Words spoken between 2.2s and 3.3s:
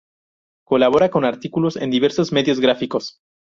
medios gráficos.